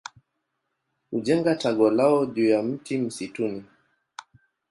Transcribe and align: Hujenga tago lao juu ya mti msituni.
Hujenga 1.11 1.55
tago 1.55 1.91
lao 1.91 2.25
juu 2.25 2.49
ya 2.49 2.63
mti 2.63 2.97
msituni. 2.97 3.63